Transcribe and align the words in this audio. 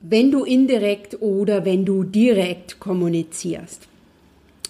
wenn 0.00 0.30
du 0.30 0.44
indirekt 0.44 1.20
oder 1.20 1.64
wenn 1.64 1.84
du 1.84 2.02
direkt 2.02 2.80
kommunizierst. 2.80 3.88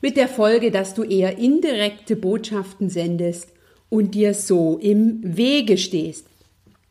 mit 0.00 0.16
der 0.16 0.28
Folge, 0.28 0.70
dass 0.70 0.94
du 0.94 1.02
eher 1.02 1.38
indirekte 1.38 2.16
Botschaften 2.16 2.88
sendest 2.88 3.52
und 3.88 4.14
dir 4.14 4.34
so 4.34 4.78
im 4.80 5.20
Wege 5.22 5.78
stehst. 5.78 6.26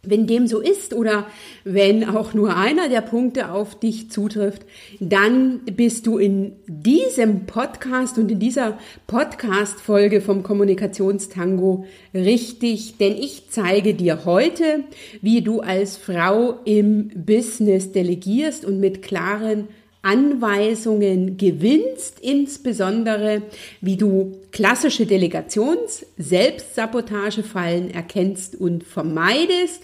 Wenn 0.10 0.26
dem 0.26 0.48
so 0.48 0.62
ist 0.62 0.94
oder 0.94 1.28
wenn 1.66 2.08
auch 2.08 2.34
nur 2.34 2.56
einer 2.56 2.88
der 2.88 3.02
Punkte 3.02 3.52
auf 3.52 3.78
dich 3.78 4.10
zutrifft, 4.10 4.62
dann 5.02 5.60
bist 5.66 6.08
du 6.08 6.18
in 6.18 6.54
diesem 6.66 7.46
Podcast 7.46 8.18
und 8.18 8.32
in 8.32 8.40
dieser 8.40 8.78
Podcast-Folge 9.08 10.22
vom 10.22 10.44
Kommunikationstango 10.44 11.86
richtig, 12.14 12.98
denn 12.98 13.18
ich 13.18 13.50
zeige 13.50 13.96
dir 13.96 14.24
heute, 14.24 14.84
wie 15.22 15.42
du 15.42 15.60
als 15.60 15.98
Frau 15.98 16.60
im 16.64 17.10
Business 17.10 17.92
delegierst 17.92 18.64
und 18.64 18.80
mit 18.80 19.02
klaren 19.02 19.68
Anweisungen 20.08 21.36
gewinnst, 21.36 22.22
insbesondere 22.22 23.42
wie 23.82 23.98
du 23.98 24.38
klassische 24.54 25.06
Delegations-, 25.06 26.06
Selbstsabotagefallen 26.18 27.92
erkennst 27.92 28.56
und 28.56 28.86
vermeidest 28.86 29.82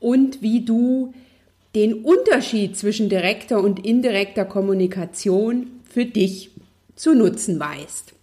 und 0.00 0.40
wie 0.40 0.64
du 0.64 1.12
den 1.74 1.92
Unterschied 2.04 2.78
zwischen 2.78 3.10
direkter 3.10 3.62
und 3.62 3.84
indirekter 3.84 4.46
Kommunikation 4.46 5.66
für 5.86 6.06
dich 6.06 6.52
zu 6.94 7.14
nutzen 7.14 7.60
weißt. 7.60 8.14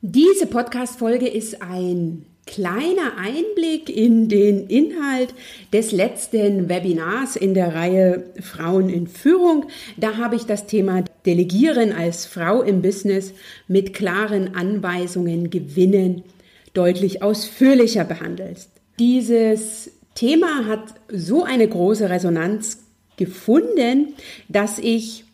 Diese 0.00 0.46
Podcast-Folge 0.46 1.26
ist 1.26 1.60
ein 1.60 2.24
kleiner 2.48 3.18
Einblick 3.18 3.94
in 3.94 4.28
den 4.28 4.66
Inhalt 4.68 5.34
des 5.72 5.92
letzten 5.92 6.68
Webinars 6.68 7.36
in 7.36 7.52
der 7.52 7.74
Reihe 7.74 8.24
Frauen 8.40 8.88
in 8.88 9.06
Führung. 9.06 9.66
Da 9.98 10.16
habe 10.16 10.34
ich 10.34 10.44
das 10.44 10.66
Thema 10.66 11.04
Delegieren 11.26 11.92
als 11.92 12.24
Frau 12.24 12.62
im 12.62 12.80
Business 12.80 13.34
mit 13.68 13.92
klaren 13.92 14.54
Anweisungen 14.54 15.50
gewinnen 15.50 16.24
deutlich 16.72 17.22
ausführlicher 17.22 18.04
behandelt. 18.04 18.66
Dieses 18.98 19.90
Thema 20.14 20.66
hat 20.66 20.94
so 21.12 21.44
eine 21.44 21.68
große 21.68 22.08
Resonanz 22.08 22.78
gefunden, 23.16 24.14
dass 24.48 24.78
ich 24.78 25.24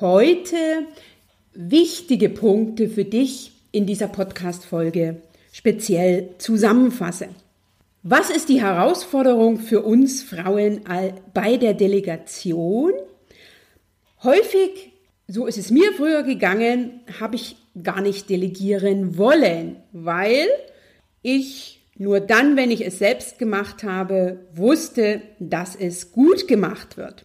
heute 0.00 0.56
wichtige 1.54 2.28
Punkte 2.28 2.88
für 2.88 3.04
dich 3.04 3.52
in 3.70 3.86
dieser 3.86 4.08
Podcast-Folge 4.08 5.22
speziell 5.56 6.34
zusammenfasse. 6.36 7.28
Was 8.02 8.28
ist 8.28 8.50
die 8.50 8.60
Herausforderung 8.60 9.58
für 9.58 9.80
uns 9.80 10.22
Frauen 10.22 10.82
bei 11.32 11.56
der 11.56 11.72
Delegation? 11.72 12.92
Häufig, 14.22 14.92
so 15.26 15.46
ist 15.46 15.56
es 15.56 15.70
mir 15.70 15.94
früher 15.94 16.24
gegangen, 16.24 17.00
habe 17.18 17.36
ich 17.36 17.56
gar 17.82 18.02
nicht 18.02 18.28
delegieren 18.28 19.16
wollen, 19.16 19.76
weil 19.92 20.46
ich 21.22 21.80
nur 21.96 22.20
dann, 22.20 22.58
wenn 22.58 22.70
ich 22.70 22.84
es 22.84 22.98
selbst 22.98 23.38
gemacht 23.38 23.82
habe, 23.82 24.40
wusste, 24.52 25.22
dass 25.38 25.74
es 25.74 26.12
gut 26.12 26.48
gemacht 26.48 26.98
wird. 26.98 27.24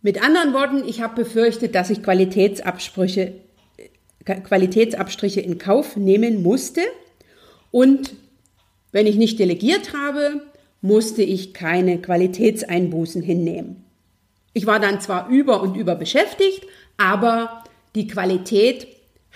Mit 0.00 0.24
anderen 0.24 0.54
Worten, 0.54 0.82
ich 0.88 1.02
habe 1.02 1.24
befürchtet, 1.24 1.74
dass 1.74 1.90
ich 1.90 2.02
Qualitätsabsprüche, 2.02 3.34
Qualitätsabstriche 4.24 5.42
in 5.42 5.58
Kauf 5.58 5.96
nehmen 5.96 6.42
musste 6.42 6.80
und 7.76 8.16
Wenn 8.90 9.06
ich 9.06 9.16
nicht 9.16 9.38
delegiert 9.38 9.92
habe, 9.92 10.40
musste 10.80 11.22
ich 11.22 11.52
keine 11.52 12.00
Qualitätseinbußen 12.00 13.20
hinnehmen. 13.20 13.84
Ich 14.54 14.64
war 14.64 14.80
dann 14.80 15.02
zwar 15.02 15.28
über 15.28 15.60
und 15.60 15.76
über 15.76 15.96
beschäftigt, 15.96 16.62
aber 16.96 17.62
die 17.94 18.06
Qualität 18.06 18.86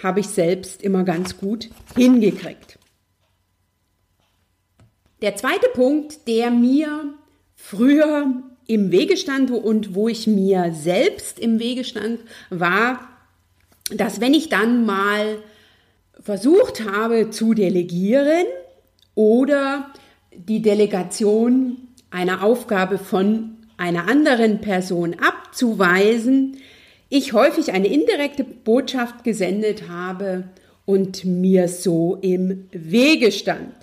habe 0.02 0.20
ich 0.20 0.28
selbst 0.28 0.80
immer 0.80 1.04
ganz 1.04 1.36
gut 1.36 1.68
hingekriegt. 1.94 2.78
Der 5.20 5.36
zweite 5.36 5.68
Punkt, 5.74 6.26
der 6.26 6.50
mir 6.50 7.12
früher 7.54 8.42
im 8.66 8.90
Wege 8.90 9.18
stand 9.18 9.50
und 9.50 9.94
wo 9.94 10.08
ich 10.08 10.26
mir 10.26 10.72
selbst 10.72 11.38
im 11.38 11.58
Wege 11.58 11.84
stand, 11.84 12.20
war, 12.48 13.06
dass 13.90 14.22
wenn 14.22 14.32
ich 14.32 14.48
dann 14.48 14.86
mal 14.86 15.42
versucht 16.20 16.84
habe 16.84 17.30
zu 17.30 17.54
delegieren 17.54 18.46
oder 19.14 19.90
die 20.34 20.62
Delegation 20.62 21.78
einer 22.10 22.42
Aufgabe 22.42 22.98
von 22.98 23.56
einer 23.76 24.08
anderen 24.08 24.60
Person 24.60 25.16
abzuweisen, 25.18 26.58
ich 27.08 27.32
häufig 27.32 27.72
eine 27.72 27.88
indirekte 27.88 28.44
Botschaft 28.44 29.24
gesendet 29.24 29.88
habe 29.88 30.44
und 30.84 31.24
mir 31.24 31.66
so 31.66 32.18
im 32.20 32.68
Wege 32.70 33.32
stand. 33.32 33.74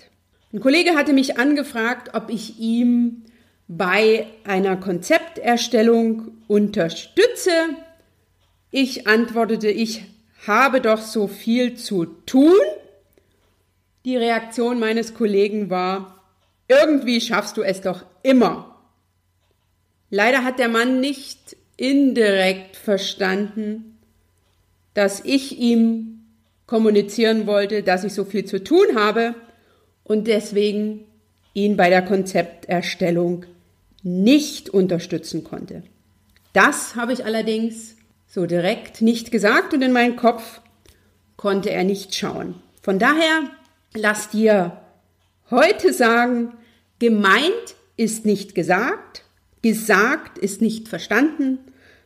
Ein 0.52 0.60
Kollege 0.60 0.94
hatte 0.94 1.12
mich 1.12 1.38
angefragt, 1.38 2.14
ob 2.14 2.30
ich 2.30 2.58
ihm 2.58 3.24
bei 3.66 4.26
einer 4.44 4.76
Konzepterstellung 4.76 6.32
unterstütze. 6.46 7.50
Ich 8.70 9.06
antwortete, 9.06 9.68
ich 9.68 10.04
habe 10.48 10.80
doch 10.80 11.00
so 11.00 11.28
viel 11.28 11.74
zu 11.74 12.04
tun. 12.04 12.58
Die 14.04 14.16
Reaktion 14.16 14.80
meines 14.80 15.14
Kollegen 15.14 15.70
war, 15.70 16.24
irgendwie 16.66 17.20
schaffst 17.20 17.56
du 17.56 17.62
es 17.62 17.80
doch 17.80 18.04
immer. 18.22 18.76
Leider 20.10 20.44
hat 20.44 20.58
der 20.58 20.68
Mann 20.68 21.00
nicht 21.00 21.56
indirekt 21.76 22.76
verstanden, 22.76 23.98
dass 24.94 25.24
ich 25.24 25.58
ihm 25.58 26.24
kommunizieren 26.66 27.46
wollte, 27.46 27.82
dass 27.82 28.04
ich 28.04 28.12
so 28.12 28.24
viel 28.24 28.44
zu 28.44 28.62
tun 28.62 28.86
habe 28.94 29.34
und 30.04 30.26
deswegen 30.26 31.04
ihn 31.54 31.76
bei 31.76 31.88
der 31.88 32.02
Konzepterstellung 32.02 33.46
nicht 34.02 34.70
unterstützen 34.70 35.44
konnte. 35.44 35.82
Das 36.52 36.96
habe 36.96 37.12
ich 37.12 37.24
allerdings 37.24 37.97
so 38.28 38.44
direkt 38.46 39.00
nicht 39.00 39.30
gesagt 39.30 39.72
und 39.72 39.82
in 39.82 39.92
meinen 39.92 40.16
Kopf 40.16 40.60
konnte 41.36 41.70
er 41.70 41.84
nicht 41.84 42.14
schauen. 42.14 42.56
Von 42.82 42.98
daher 42.98 43.50
lass 43.94 44.28
dir 44.30 44.78
heute 45.50 45.92
sagen, 45.92 46.52
gemeint 46.98 47.74
ist 47.96 48.26
nicht 48.26 48.54
gesagt, 48.54 49.24
gesagt 49.62 50.36
ist 50.38 50.60
nicht 50.60 50.88
verstanden, 50.88 51.58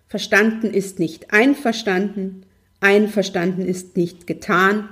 verstanden 0.06 0.72
ist 0.72 0.98
nicht 1.00 1.32
einverstanden, 1.32 2.46
einverstanden 2.80 3.66
ist 3.66 3.96
nicht 3.96 4.26
getan 4.26 4.88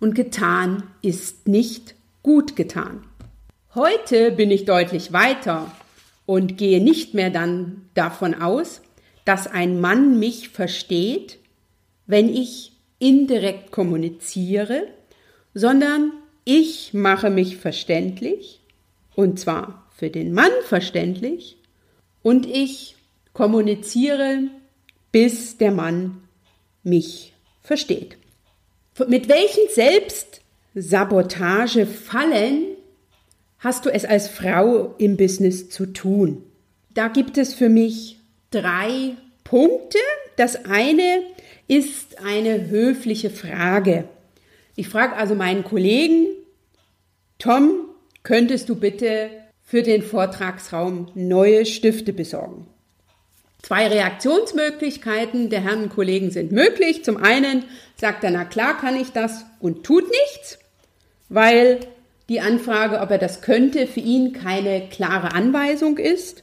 und 0.00 0.14
getan 0.14 0.82
ist 1.00 1.46
nicht 1.46 1.94
gut 2.22 2.56
getan. 2.56 3.04
Heute 3.74 4.32
bin 4.32 4.50
ich 4.50 4.64
deutlich 4.64 5.12
weiter 5.12 5.70
und 6.26 6.58
gehe 6.58 6.82
nicht 6.82 7.14
mehr 7.14 7.30
dann 7.30 7.86
davon 7.94 8.34
aus, 8.34 8.82
dass 9.24 9.46
ein 9.46 9.80
Mann 9.80 10.18
mich 10.18 10.48
versteht, 10.48 11.38
wenn 12.06 12.28
ich 12.28 12.72
indirekt 12.98 13.70
kommuniziere, 13.70 14.86
sondern 15.54 16.12
ich 16.44 16.92
mache 16.94 17.30
mich 17.30 17.56
verständlich, 17.56 18.60
und 19.14 19.38
zwar 19.38 19.86
für 19.96 20.10
den 20.10 20.32
Mann 20.32 20.50
verständlich, 20.64 21.56
und 22.22 22.46
ich 22.46 22.96
kommuniziere, 23.32 24.48
bis 25.10 25.58
der 25.58 25.72
Mann 25.72 26.22
mich 26.82 27.32
versteht. 27.62 28.16
Mit 29.08 29.28
welchen 29.28 29.68
Selbstsabotagefallen 30.74 32.64
hast 33.58 33.84
du 33.86 33.90
es 33.90 34.04
als 34.04 34.28
Frau 34.28 34.94
im 34.98 35.16
Business 35.16 35.70
zu 35.70 35.86
tun? 35.86 36.42
Da 36.94 37.08
gibt 37.08 37.38
es 37.38 37.54
für 37.54 37.68
mich 37.68 38.18
drei 38.52 39.16
Punkte. 39.42 39.98
Das 40.36 40.64
eine 40.64 41.22
ist 41.66 42.22
eine 42.24 42.68
höfliche 42.68 43.30
Frage. 43.30 44.04
Ich 44.76 44.88
frage 44.88 45.16
also 45.16 45.34
meinen 45.34 45.64
Kollegen, 45.64 46.26
Tom, 47.38 47.88
könntest 48.22 48.68
du 48.68 48.76
bitte 48.76 49.30
für 49.62 49.82
den 49.82 50.02
Vortragsraum 50.02 51.10
neue 51.14 51.66
Stifte 51.66 52.12
besorgen? 52.12 52.66
Zwei 53.62 53.86
Reaktionsmöglichkeiten 53.88 55.48
der 55.48 55.62
Herren 55.62 55.88
Kollegen 55.88 56.30
sind 56.30 56.52
möglich. 56.52 57.04
Zum 57.04 57.16
einen 57.16 57.64
sagt 57.96 58.24
er, 58.24 58.30
na 58.30 58.44
klar 58.44 58.76
kann 58.76 59.00
ich 59.00 59.12
das 59.12 59.44
und 59.60 59.84
tut 59.84 60.04
nichts, 60.10 60.58
weil 61.28 61.80
die 62.28 62.40
Anfrage, 62.40 63.00
ob 63.00 63.10
er 63.10 63.18
das 63.18 63.40
könnte, 63.40 63.86
für 63.86 64.00
ihn 64.00 64.32
keine 64.32 64.88
klare 64.88 65.32
Anweisung 65.32 65.98
ist. 65.98 66.42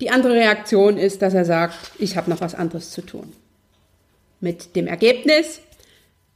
Die 0.00 0.10
andere 0.10 0.34
Reaktion 0.34 0.98
ist, 0.98 1.22
dass 1.22 1.34
er 1.34 1.44
sagt, 1.44 1.92
ich 1.98 2.16
habe 2.16 2.30
noch 2.30 2.40
was 2.40 2.54
anderes 2.54 2.90
zu 2.90 3.02
tun. 3.02 3.32
Mit 4.40 4.76
dem 4.76 4.86
Ergebnis, 4.86 5.60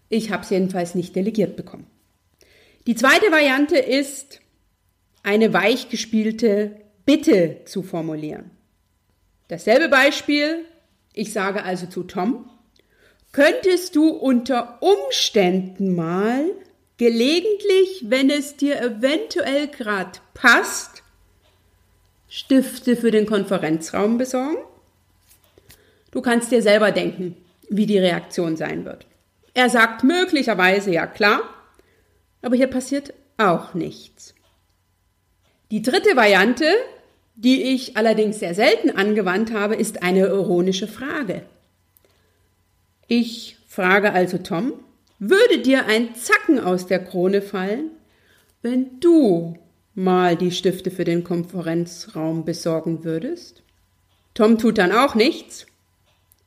ich 0.08 0.30
habe 0.30 0.42
es 0.42 0.50
jedenfalls 0.50 0.94
nicht 0.94 1.14
delegiert 1.14 1.56
bekommen. 1.56 1.86
Die 2.86 2.94
zweite 2.94 3.30
Variante 3.30 3.76
ist, 3.76 4.40
eine 5.22 5.52
weichgespielte 5.52 6.76
Bitte 7.04 7.58
zu 7.66 7.82
formulieren. 7.82 8.50
Dasselbe 9.48 9.88
Beispiel, 9.88 10.64
ich 11.12 11.32
sage 11.32 11.64
also 11.64 11.86
zu 11.86 12.04
Tom, 12.04 12.48
könntest 13.32 13.96
du 13.96 14.08
unter 14.08 14.82
Umständen 14.82 15.94
mal 15.94 16.44
gelegentlich, 16.96 18.04
wenn 18.06 18.30
es 18.30 18.56
dir 18.56 18.80
eventuell 18.80 19.68
gerade 19.68 20.18
passt, 20.34 21.00
Stifte 22.50 22.97
für 22.97 23.12
den 23.12 23.26
Konferenzraum 23.26 24.19
besorgen? 24.19 24.56
Du 26.11 26.20
kannst 26.20 26.50
dir 26.50 26.62
selber 26.62 26.91
denken, 26.91 27.37
wie 27.69 27.87
die 27.87 27.99
Reaktion 27.99 28.56
sein 28.56 28.85
wird. 28.85 29.06
Er 29.55 29.70
sagt 29.70 30.02
möglicherweise 30.02 30.91
ja 30.91 31.06
klar, 31.06 31.43
aber 32.43 32.56
hier 32.56 32.67
passiert 32.67 33.14
auch 33.38 33.75
nichts. 33.75 34.35
Die 35.70 35.81
dritte 35.81 36.17
Variante, 36.17 36.67
die 37.36 37.63
ich 37.72 37.96
allerdings 37.96 38.41
sehr 38.41 38.56
selten 38.56 38.91
angewandt 38.91 39.53
habe, 39.53 39.77
ist 39.77 40.03
eine 40.03 40.27
ironische 40.27 40.89
Frage. 40.89 41.43
Ich 43.06 43.58
frage 43.69 44.13
also 44.13 44.39
Tom, 44.39 44.72
würde 45.20 45.58
dir 45.58 45.86
ein 45.86 46.17
Zacken 46.17 46.58
aus 46.58 46.89
der 46.89 47.05
Krone 47.05 47.43
fallen, 47.43 47.93
wenn 48.60 48.98
du 48.98 49.56
mal 49.94 50.37
die 50.37 50.51
Stifte 50.51 50.91
für 50.91 51.05
den 51.05 51.25
Konferenzraum 51.25 52.44
besorgen 52.44 53.05
würdest? 53.05 53.63
Tom 54.35 54.59
tut 54.59 54.79
dann 54.79 54.93
auch 54.93 55.15
nichts. 55.15 55.67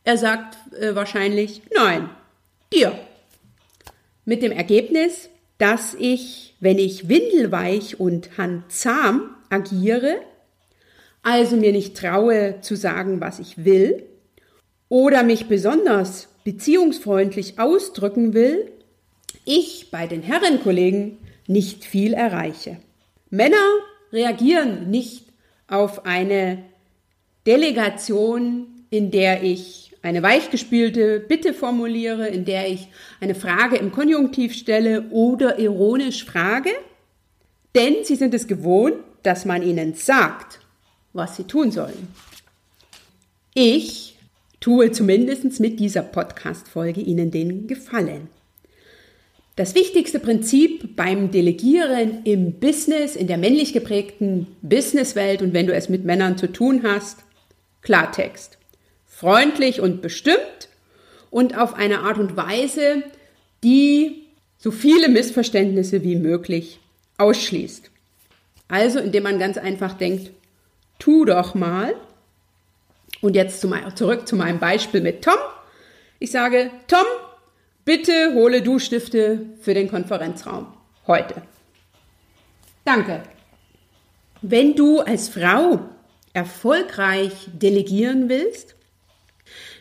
Er 0.03 0.17
sagt 0.17 0.57
äh, 0.73 0.95
wahrscheinlich 0.95 1.61
nein, 1.75 2.09
dir. 2.71 2.97
Mit 4.25 4.41
dem 4.41 4.51
Ergebnis, 4.51 5.29
dass 5.57 5.93
ich, 5.93 6.55
wenn 6.59 6.77
ich 6.77 7.09
windelweich 7.09 7.99
und 7.99 8.37
handzahm 8.37 9.35
agiere, 9.49 10.17
also 11.21 11.55
mir 11.55 11.71
nicht 11.71 11.95
traue 11.95 12.59
zu 12.61 12.75
sagen, 12.75 13.21
was 13.21 13.39
ich 13.39 13.63
will, 13.63 14.03
oder 14.89 15.23
mich 15.23 15.47
besonders 15.47 16.27
beziehungsfreundlich 16.43 17.59
ausdrücken 17.59 18.33
will, 18.33 18.71
ich 19.45 19.89
bei 19.91 20.07
den 20.07 20.21
Herrenkollegen 20.21 21.17
nicht 21.47 21.85
viel 21.85 22.13
erreiche. 22.13 22.77
Männer 23.33 23.79
reagieren 24.11 24.91
nicht 24.91 25.25
auf 25.67 26.05
eine 26.05 26.65
Delegation, 27.47 28.67
in 28.91 29.09
der 29.09 29.41
ich 29.41 29.95
eine 30.03 30.21
weichgespielte 30.21 31.19
Bitte 31.19 31.55
formuliere, 31.55 32.27
in 32.27 32.45
der 32.45 32.69
ich 32.69 32.89
eine 33.21 33.33
Frage 33.33 33.77
im 33.77 33.91
Konjunktiv 33.91 34.53
stelle 34.53 35.09
oder 35.09 35.57
ironisch 35.57 36.25
frage, 36.25 36.69
denn 37.73 38.03
sie 38.03 38.17
sind 38.17 38.35
es 38.35 38.45
gewohnt, 38.45 38.97
dass 39.23 39.45
man 39.45 39.63
ihnen 39.63 39.95
sagt, 39.95 40.59
was 41.13 41.35
sie 41.35 41.45
tun 41.45 41.71
sollen. 41.71 42.09
Ich 43.55 44.19
tue 44.59 44.91
zumindest 44.91 45.59
mit 45.59 45.79
dieser 45.79 46.03
Podcast-Folge 46.03 47.01
Ihnen 47.01 47.31
den 47.31 47.65
Gefallen. 47.65 48.29
Das 49.55 49.75
wichtigste 49.75 50.19
Prinzip 50.19 50.95
beim 50.95 51.29
Delegieren 51.29 52.23
im 52.23 52.53
Business, 52.53 53.15
in 53.15 53.27
der 53.27 53.37
männlich 53.37 53.71
geprägten 53.71 54.47
Businesswelt 54.63 55.43
und 55.43 55.53
wenn 55.53 55.67
du 55.67 55.73
es 55.73 55.89
mit 55.89 56.05
Männern 56.05 56.37
zu 56.37 56.51
tun 56.51 56.81
hast, 56.83 57.19
Klartext. 57.83 58.57
Freundlich 59.05 59.79
und 59.79 60.01
bestimmt 60.01 60.69
und 61.29 61.57
auf 61.57 61.75
eine 61.75 61.99
Art 61.99 62.17
und 62.17 62.35
Weise, 62.35 63.03
die 63.63 64.23
so 64.57 64.71
viele 64.71 65.07
Missverständnisse 65.07 66.03
wie 66.03 66.15
möglich 66.15 66.79
ausschließt. 67.17 67.91
Also 68.67 68.99
indem 68.99 69.23
man 69.23 69.37
ganz 69.37 69.57
einfach 69.57 69.93
denkt, 69.93 70.31
tu 70.97 71.25
doch 71.25 71.53
mal. 71.53 71.93
Und 73.21 73.35
jetzt 73.35 73.61
zurück 73.61 74.27
zu 74.27 74.35
meinem 74.35 74.59
Beispiel 74.59 75.01
mit 75.01 75.23
Tom. 75.23 75.37
Ich 76.19 76.31
sage, 76.31 76.71
Tom, 76.87 77.05
bitte 77.85 78.33
hole 78.33 78.61
du 78.61 78.79
Stifte 78.79 79.41
für 79.59 79.73
den 79.73 79.89
Konferenzraum 79.89 80.67
heute. 81.07 81.41
Danke. 82.85 83.23
Wenn 84.41 84.75
du 84.75 84.99
als 84.99 85.29
Frau 85.29 85.79
erfolgreich 86.33 87.31
delegieren 87.53 88.27
willst, 88.27 88.75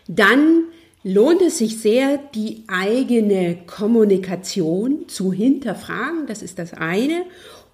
dann 0.06 0.64
lohnt 1.02 1.42
es 1.42 1.58
sich 1.58 1.80
sehr, 1.80 2.18
die 2.34 2.64
eigene 2.68 3.56
Kommunikation 3.66 5.08
zu 5.08 5.32
hinterfragen. 5.32 6.26
Das 6.26 6.42
ist 6.42 6.58
das 6.58 6.74
eine. 6.74 7.24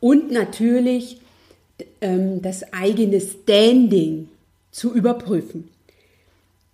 Und 0.01 0.31
natürlich 0.31 1.21
ähm, 2.01 2.41
das 2.41 2.73
eigene 2.73 3.21
Standing 3.21 4.29
zu 4.71 4.95
überprüfen. 4.95 5.69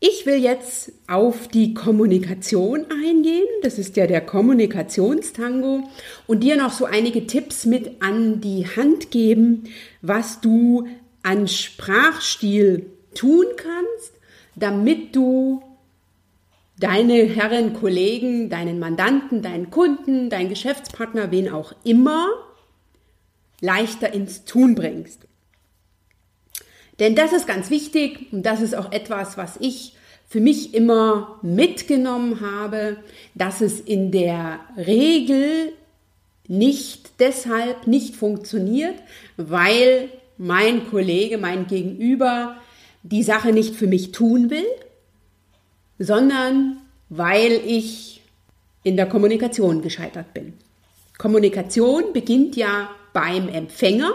Ich 0.07 0.27
will 0.27 0.37
jetzt 0.37 0.93
auf 1.09 1.49
die 1.49 1.73
Kommunikation 1.73 2.85
eingehen. 2.91 3.47
Das 3.63 3.79
ist 3.79 3.97
ja 3.97 4.07
der 4.07 4.21
Kommunikationstango. 4.21 5.89
Und 6.27 6.41
dir 6.41 6.57
noch 6.57 6.75
so 6.75 6.85
einige 6.85 7.27
Tipps 7.27 7.65
mit 7.65 8.03
an 8.03 8.43
die 8.43 8.67
Hand 8.67 9.11
geben, 9.11 9.65
was 10.03 10.43
du 10.43 10.87
an 11.23 11.49
Sprachstil 11.49 12.85
tun 13.15 13.47
kannst, 13.57 14.13
damit 14.55 15.17
du 15.17 15.63
deine 16.79 17.23
Herren, 17.23 17.73
Kollegen, 17.73 18.51
deinen 18.51 18.79
Mandanten, 18.79 19.41
deinen 19.41 19.71
Kunden, 19.71 20.29
deinen 20.29 20.51
Geschäftspartner, 20.51 21.31
wen 21.31 21.49
auch 21.49 21.73
immer, 21.83 22.29
leichter 23.63 24.13
ins 24.13 24.45
Tun 24.45 24.75
bringst. 24.75 25.27
Denn 26.99 27.15
das 27.15 27.33
ist 27.33 27.47
ganz 27.47 27.71
wichtig 27.71 28.33
und 28.33 28.45
das 28.45 28.61
ist 28.61 28.75
auch 28.75 28.93
etwas, 28.93 29.37
was 29.37 29.57
ich 29.61 29.95
für 30.29 30.41
mich 30.41 30.75
immer 30.75 31.39
mitgenommen 31.43 32.41
habe, 32.41 32.97
dass 33.35 33.61
es 33.61 33.81
in 33.81 34.11
der 34.11 34.61
Regel 34.77 35.73
nicht 36.47 37.21
deshalb 37.21 37.87
nicht 37.87 38.17
funktioniert, 38.17 38.97
weil 39.37 40.09
mein 40.37 40.89
Kollege, 40.89 41.39
mein 41.39 41.67
Gegenüber 41.67 42.57
die 43.03 43.23
Sache 43.23 43.53
nicht 43.53 43.75
für 43.75 43.87
mich 43.87 44.13
tun 44.13 44.51
will, 44.51 44.67
sondern 45.99 46.79
weil 47.09 47.53
ich 47.67 48.23
in 48.83 48.97
der 48.97 49.09
Kommunikation 49.09 49.83
gescheitert 49.83 50.35
bin. 50.35 50.55
Kommunikation 51.19 52.13
beginnt 52.13 52.57
ja 52.57 52.91
beim 53.13 53.49
Empfänger. 53.49 54.15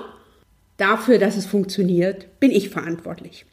Dafür, 0.79 1.19
dass 1.19 1.36
es 1.36 1.45
funktioniert, 1.45 2.39
bin 2.39 2.51
ich 2.51 2.69
verantwortlich. 2.69 3.45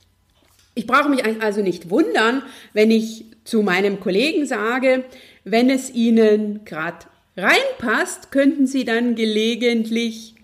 Ich 0.76 0.86
brauche 0.86 1.08
mich 1.08 1.24
also 1.42 1.60
nicht 1.60 1.90
wundern, 1.90 2.42
wenn 2.72 2.92
ich 2.92 3.24
zu 3.42 3.62
meinem 3.62 3.98
Kollegen 3.98 4.46
sage, 4.46 5.04
wenn 5.42 5.68
es 5.68 5.90
Ihnen 5.92 6.64
gerade 6.64 7.06
reinpasst, 7.36 8.30
könnten 8.30 8.68
Sie 8.68 8.84
dann 8.84 9.16
gelegentlich 9.16 10.36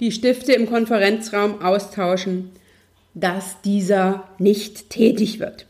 die 0.00 0.12
Stifte 0.12 0.52
im 0.52 0.66
Konferenzraum 0.66 1.62
austauschen, 1.62 2.50
dass 3.14 3.62
dieser 3.62 4.28
nicht 4.38 4.90
tätig 4.90 5.40
wird. 5.40 5.66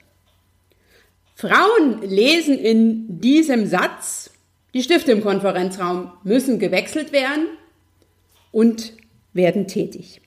Frauen 1.36 2.02
lesen 2.02 2.58
in 2.58 3.20
diesem 3.20 3.66
Satz, 3.66 4.30
die 4.74 4.82
Stifte 4.82 5.12
im 5.12 5.22
Konferenzraum 5.22 6.10
müssen 6.24 6.58
gewechselt 6.58 7.12
werden 7.12 7.46
und 8.50 8.94
werden 9.34 9.68
tätig. 9.68 10.20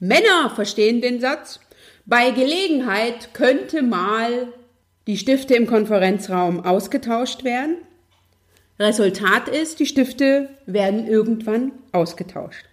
Männer 0.00 0.50
verstehen 0.54 1.02
den 1.02 1.20
Satz, 1.20 1.60
bei 2.06 2.30
Gelegenheit 2.30 3.34
könnte 3.34 3.82
mal 3.82 4.48
die 5.06 5.18
Stifte 5.18 5.54
im 5.54 5.66
Konferenzraum 5.66 6.64
ausgetauscht 6.64 7.44
werden. 7.44 7.76
Resultat 8.78 9.48
ist, 9.48 9.78
die 9.78 9.86
Stifte 9.86 10.48
werden 10.64 11.06
irgendwann 11.06 11.72
ausgetauscht. 11.92 12.64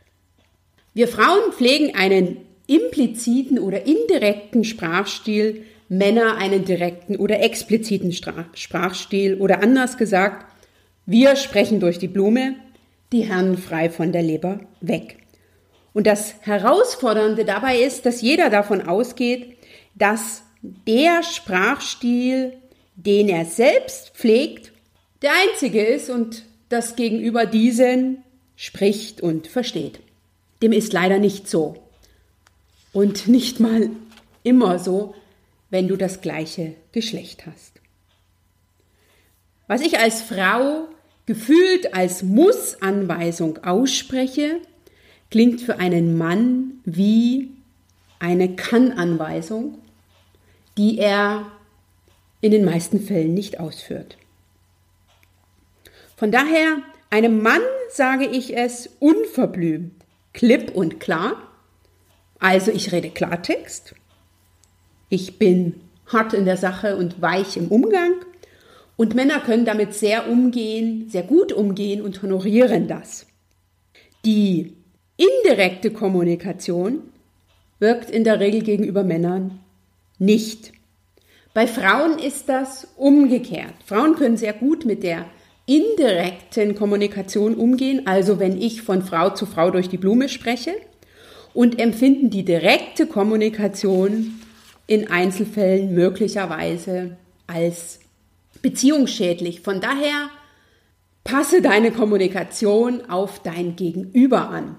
Wir 0.94 1.10
Frauen 1.10 1.52
pflegen 1.52 1.96
einen 1.96 2.38
impliziten 2.66 3.60
oder 3.60 3.86
indirekten 3.86 4.64
Sprachstil, 4.64 5.66
Männer 5.90 6.38
einen 6.38 6.64
direkten 6.64 7.18
oder 7.18 7.42
expliziten 7.42 8.12
Sprachstil 8.12 9.36
oder 9.36 9.62
anders 9.62 9.98
gesagt, 9.98 10.46
wir 11.06 11.36
sprechen 11.36 11.80
durch 11.80 12.00
die 12.00 12.08
Blume, 12.08 12.56
die 13.12 13.22
Herren 13.22 13.58
frei 13.58 13.90
von 13.90 14.12
der 14.12 14.24
Leber 14.24 14.60
weg. 14.82 15.18
Und 15.98 16.06
das 16.06 16.36
Herausfordernde 16.42 17.44
dabei 17.44 17.80
ist, 17.80 18.06
dass 18.06 18.22
jeder 18.22 18.52
davon 18.52 18.88
ausgeht, 18.88 19.58
dass 19.96 20.44
der 20.62 21.24
Sprachstil, 21.24 22.54
den 22.96 23.28
er 23.28 23.46
selbst 23.46 24.12
pflegt, 24.12 24.72
der 25.24 25.32
einzige 25.34 25.84
ist 25.84 26.12
und 26.12 26.44
das 26.70 26.96
gegenüber 26.96 27.48
diesen 27.48 28.24
spricht 28.56 29.22
und 29.22 29.48
versteht. 29.48 30.00
Dem 30.62 30.72
ist 30.72 30.94
leider 30.94 31.18
nicht 31.18 31.48
so. 31.48 31.78
Und 32.94 33.28
nicht 33.28 33.60
mal 33.60 33.90
immer 34.44 34.78
so, 34.78 35.16
wenn 35.72 35.88
du 35.88 35.96
das 35.96 36.22
gleiche 36.22 36.76
Geschlecht 36.92 37.48
hast. 37.48 37.72
Was 39.66 39.82
ich 39.82 39.98
als 39.98 40.22
Frau 40.22 40.90
gefühlt 41.26 41.96
als 41.96 42.22
Muss-Anweisung 42.22 43.64
ausspreche, 43.64 44.62
klingt 45.30 45.62
für 45.62 45.80
einen 45.80 46.18
Mann 46.18 46.80
wie 46.86 47.50
eine 48.20 48.56
Kann-Anweisung, 48.56 49.78
die 50.78 50.98
er 50.98 51.52
in 52.42 52.52
den 52.52 52.66
meisten 52.66 53.02
Fällen 53.02 53.34
nicht 53.34 53.60
ausführt. 53.60 54.18
Von 56.16 56.32
daher, 56.32 56.78
einem 57.10 57.42
Mann 57.42 57.62
sage 57.90 58.26
ich 58.26 58.56
es 58.56 58.90
unverblümt 59.00 59.92
klipp 60.38 60.76
und 60.76 61.00
klar. 61.00 61.42
Also 62.40 62.72
ich 62.72 62.92
rede 62.92 63.10
Klartext. 63.10 63.96
Ich 65.10 65.40
bin 65.40 65.82
hart 66.06 66.34
in 66.34 66.46
der 66.46 66.58
Sache 66.58 66.96
und 66.96 67.22
weich 67.22 67.58
im 67.58 67.70
Umgang. 67.70 68.14
Und 68.96 69.16
Männer 69.16 69.40
können 69.40 69.66
damit 69.66 69.96
sehr 69.96 70.30
umgehen, 70.30 71.10
sehr 71.10 71.24
gut 71.24 71.52
umgehen 71.52 72.02
und 72.02 72.22
honorieren 72.22 72.88
das. 72.88 73.26
Die 74.26 74.76
indirekte 75.18 75.92
Kommunikation 75.92 77.02
wirkt 77.80 78.10
in 78.10 78.24
der 78.24 78.40
Regel 78.40 78.62
gegenüber 78.62 79.04
Männern 79.04 79.60
nicht. 80.20 80.72
Bei 81.54 81.68
Frauen 81.68 82.20
ist 82.20 82.50
das 82.50 82.88
umgekehrt. 82.96 83.74
Frauen 83.86 84.16
können 84.16 84.38
sehr 84.38 84.54
gut 84.54 84.86
mit 84.86 85.04
der 85.04 85.26
indirekten 85.66 86.76
Kommunikation 86.76 87.56
umgehen, 87.56 88.08
also 88.08 88.40
wenn 88.40 88.60
ich 88.62 88.82
von 88.82 89.04
Frau 89.04 89.32
zu 89.32 89.46
Frau 89.46 89.70
durch 89.70 89.90
die 89.90 89.98
Blume 89.98 90.30
spreche, 90.30 90.74
und 91.54 91.80
empfinden 91.80 92.30
die 92.30 92.46
direkte 92.46 93.08
Kommunikation 93.08 94.40
in 94.86 95.10
Einzelfällen 95.10 95.96
möglicherweise 95.96 97.18
als 97.48 98.00
beziehungsschädlich. 98.62 99.62
Von 99.62 99.82
daher 99.82 100.30
passe 101.24 101.64
deine 101.64 101.92
Kommunikation 101.92 103.10
auf 103.10 103.42
dein 103.42 103.76
Gegenüber 103.76 104.50
an. 104.50 104.76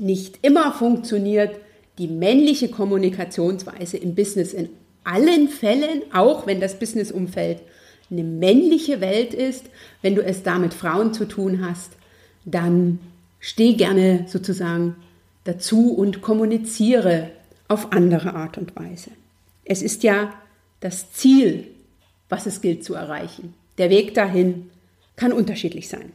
Nicht 0.00 0.38
immer 0.42 0.72
funktioniert 0.72 1.60
die 1.98 2.08
männliche 2.08 2.68
Kommunikationsweise 2.68 3.98
im 3.98 4.14
Business 4.14 4.54
in 4.54 4.70
allen 5.04 5.48
Fällen, 5.48 6.02
auch 6.12 6.46
wenn 6.46 6.60
das 6.60 6.78
Businessumfeld 6.78 7.60
eine 8.10 8.24
männliche 8.24 9.00
Welt 9.00 9.34
ist, 9.34 9.66
wenn 10.02 10.14
du 10.14 10.24
es 10.24 10.42
da 10.42 10.58
mit 10.58 10.74
Frauen 10.74 11.12
zu 11.12 11.26
tun 11.26 11.64
hast, 11.64 11.92
dann 12.44 12.98
steh 13.38 13.74
gerne 13.74 14.24
sozusagen 14.28 14.96
dazu 15.44 15.92
und 15.92 16.22
kommuniziere 16.22 17.30
auf 17.68 17.92
andere 17.92 18.34
Art 18.34 18.58
und 18.58 18.74
Weise. 18.76 19.10
Es 19.64 19.82
ist 19.82 20.02
ja 20.02 20.32
das 20.80 21.12
Ziel, 21.12 21.68
was 22.28 22.46
es 22.46 22.60
gilt 22.60 22.84
zu 22.84 22.94
erreichen. 22.94 23.54
Der 23.78 23.90
Weg 23.90 24.14
dahin 24.14 24.70
kann 25.16 25.32
unterschiedlich 25.32 25.88
sein. 25.88 26.12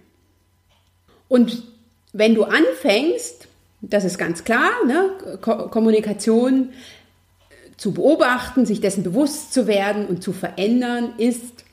Und 1.28 1.64
wenn 2.14 2.36
du 2.36 2.44
anfängst, 2.44 3.48
das 3.90 4.04
ist 4.04 4.18
ganz 4.18 4.44
klar, 4.44 4.70
ne, 4.86 5.12
Ko 5.42 5.68
Kommunikation 5.70 6.70
zu 7.78 7.94
beobachten, 7.94 8.66
sich 8.66 8.82
dessen 8.82 9.04
bewusst 9.04 9.54
zu 9.54 9.68
werden 9.68 10.06
und 10.06 10.24
zu 10.24 10.32
verändern, 10.32 11.14
ist 11.18 11.66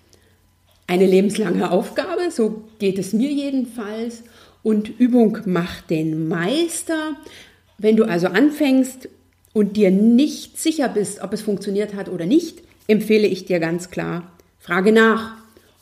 eine 0.87 1.07
lebenslange 1.07 1.71
Aufgabe, 1.71 2.31
so 2.31 2.65
geht 2.79 2.99
es 2.99 3.13
mir 3.13 3.31
jedenfalls. 3.31 4.25
Und 4.63 4.89
Übung 5.01 5.39
macht 5.47 5.91
den 5.91 6.29
Meister. 6.29 7.17
Wenn 7.79 7.97
du 7.97 8.05
also 8.05 8.29
anfängst 8.29 9.09
und 9.53 9.77
dir 9.77 9.91
nicht 9.91 10.59
sicher 10.59 10.89
bist, 10.89 11.23
ob 11.23 11.33
es 11.33 11.43
funktioniert 11.43 11.95
hat 11.95 12.09
oder 12.09 12.27
nicht, 12.27 12.63
empfehle 12.89 13.27
ich 13.27 13.45
dir 13.45 13.61
ganz 13.61 13.91
klar, 13.91 14.33
frage 14.59 14.93
nach, 14.93 15.37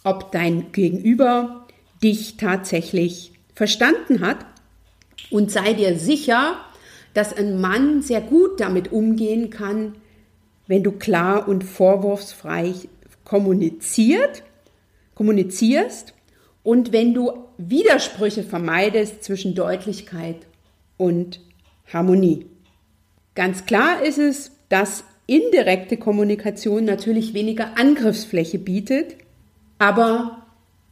ob 0.05 0.33
dein 0.33 0.73
Gegenüber 0.73 1.67
dich 2.03 2.37
tatsächlich 2.37 3.33
verstanden 3.55 4.21
hat 4.21 4.47
Und 5.31 5.50
sei 5.50 5.75
dir 5.75 5.99
sicher, 5.99 6.57
dass 7.15 7.33
ein 7.33 7.61
Mann 7.61 8.03
sehr 8.03 8.21
gut 8.21 8.61
damit 8.61 8.93
umgehen 8.93 9.50
kann, 9.50 9.97
wenn 10.67 10.83
du 10.83 10.93
klar 10.93 11.49
und 11.49 11.65
vorwurfsfrei 11.65 12.75
kommuniziert, 13.25 14.45
kommunizierst 15.15 16.15
und 16.62 16.93
wenn 16.93 17.15
du 17.15 17.33
Widersprüche 17.59 18.43
vermeidest 18.43 19.25
zwischen 19.25 19.55
Deutlichkeit 19.55 20.47
und 20.97 21.41
Harmonie. 21.93 22.47
Ganz 23.35 23.67
klar 23.67 24.03
ist 24.03 24.19
es, 24.19 24.53
dass 24.69 25.05
indirekte 25.27 25.97
Kommunikation 25.97 26.85
natürlich 26.85 27.35
weniger 27.35 27.79
Angriffsfläche 27.79 28.59
bietet, 28.59 29.17
aber 29.79 30.39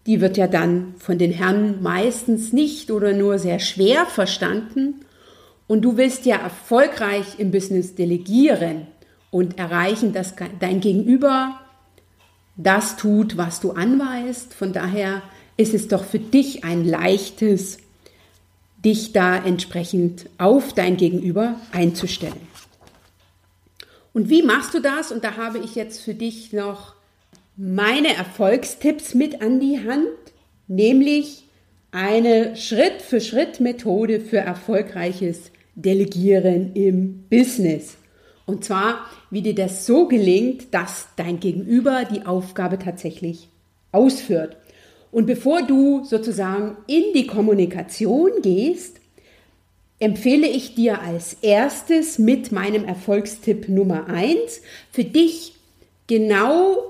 die 0.08 0.22
wird 0.22 0.38
ja 0.38 0.46
dann 0.46 0.94
von 0.98 1.18
den 1.18 1.30
Herren 1.30 1.82
meistens 1.82 2.54
nicht 2.54 2.90
oder 2.90 3.12
nur 3.12 3.38
sehr 3.38 3.58
schwer 3.58 4.06
verstanden. 4.06 5.04
Und 5.66 5.82
du 5.82 5.98
willst 5.98 6.24
ja 6.24 6.36
erfolgreich 6.36 7.38
im 7.38 7.50
Business 7.50 7.94
delegieren 7.94 8.86
und 9.30 9.58
erreichen, 9.58 10.14
dass 10.14 10.34
dein 10.60 10.80
Gegenüber 10.80 11.60
das 12.56 12.96
tut, 12.96 13.36
was 13.36 13.60
du 13.60 13.72
anweist. 13.72 14.54
Von 14.54 14.72
daher 14.72 15.20
ist 15.58 15.74
es 15.74 15.88
doch 15.88 16.04
für 16.04 16.18
dich 16.18 16.64
ein 16.64 16.86
leichtes, 16.86 17.76
dich 18.82 19.12
da 19.12 19.36
entsprechend 19.36 20.30
auf 20.38 20.72
dein 20.72 20.96
Gegenüber 20.96 21.56
einzustellen. 21.70 22.48
Und 24.14 24.30
wie 24.30 24.42
machst 24.42 24.72
du 24.72 24.80
das? 24.80 25.12
Und 25.12 25.22
da 25.22 25.36
habe 25.36 25.58
ich 25.58 25.74
jetzt 25.74 26.00
für 26.00 26.14
dich 26.14 26.54
noch 26.54 26.94
meine 27.60 28.14
Erfolgstipps 28.14 29.14
mit 29.14 29.42
an 29.42 29.58
die 29.58 29.80
Hand, 29.80 30.06
nämlich 30.68 31.42
eine 31.90 32.54
Schritt-für-Schritt-Methode 32.54 34.20
für 34.20 34.38
erfolgreiches 34.38 35.50
Delegieren 35.74 36.72
im 36.74 37.24
Business. 37.28 37.96
Und 38.46 38.64
zwar, 38.64 39.06
wie 39.30 39.42
dir 39.42 39.56
das 39.56 39.86
so 39.86 40.06
gelingt, 40.06 40.72
dass 40.72 41.08
dein 41.16 41.40
Gegenüber 41.40 42.04
die 42.04 42.24
Aufgabe 42.26 42.78
tatsächlich 42.78 43.48
ausführt. 43.90 44.56
Und 45.10 45.26
bevor 45.26 45.62
du 45.62 46.04
sozusagen 46.04 46.76
in 46.86 47.12
die 47.12 47.26
Kommunikation 47.26 48.30
gehst, 48.40 49.00
empfehle 49.98 50.46
ich 50.46 50.76
dir 50.76 51.02
als 51.02 51.38
erstes 51.42 52.20
mit 52.20 52.52
meinem 52.52 52.84
Erfolgstipp 52.84 53.68
Nummer 53.68 54.06
eins 54.06 54.60
für 54.92 55.04
dich 55.04 55.54
genau 56.06 56.88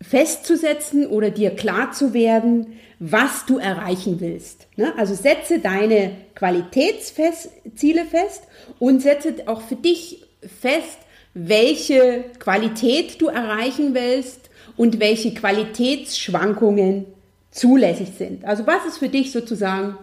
festzusetzen 0.00 1.06
oder 1.06 1.30
dir 1.30 1.50
klar 1.50 1.92
zu 1.92 2.14
werden, 2.14 2.78
was 2.98 3.46
du 3.46 3.58
erreichen 3.58 4.20
willst. 4.20 4.66
Ne? 4.76 4.92
Also 4.96 5.14
setze 5.14 5.58
deine 5.58 6.12
Qualitätsziele 6.34 8.04
fest 8.04 8.42
und 8.78 9.00
setze 9.00 9.34
auch 9.46 9.60
für 9.60 9.76
dich 9.76 10.24
fest, 10.60 10.98
welche 11.34 12.24
Qualität 12.38 13.20
du 13.20 13.26
erreichen 13.26 13.94
willst 13.94 14.50
und 14.76 15.00
welche 15.00 15.34
Qualitätsschwankungen 15.34 17.06
zulässig 17.50 18.10
sind. 18.16 18.44
Also 18.44 18.66
was 18.66 18.86
ist 18.86 18.98
für 18.98 19.08
dich 19.08 19.32
sozusagen 19.32 19.98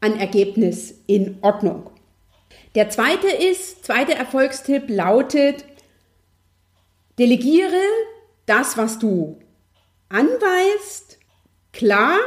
ein 0.00 0.18
Ergebnis 0.18 0.94
in 1.06 1.38
Ordnung? 1.42 1.90
Der 2.74 2.88
zweite 2.88 3.26
ist, 3.26 3.84
zweiter 3.84 4.14
Erfolgstipp 4.14 4.84
lautet, 4.88 5.64
delegiere 7.18 7.82
das, 8.50 8.76
was 8.76 8.98
du 8.98 9.38
anweist, 10.08 11.18
klar 11.72 12.18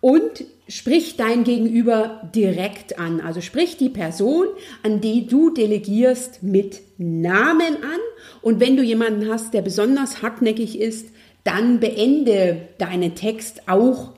und 0.00 0.44
sprich 0.68 1.16
dein 1.16 1.42
Gegenüber 1.42 2.30
direkt 2.34 3.00
an. 3.00 3.20
Also 3.20 3.40
sprich 3.40 3.78
die 3.78 3.88
Person, 3.88 4.46
an 4.84 5.00
die 5.00 5.26
du 5.26 5.50
delegierst, 5.50 6.42
mit 6.44 6.80
Namen 6.98 7.76
an. 7.82 8.00
Und 8.42 8.60
wenn 8.60 8.76
du 8.76 8.82
jemanden 8.84 9.28
hast, 9.28 9.54
der 9.54 9.62
besonders 9.62 10.22
hartnäckig 10.22 10.78
ist, 10.78 11.08
dann 11.42 11.80
beende 11.80 12.68
deinen 12.78 13.16
Text 13.16 13.68
auch 13.68 14.12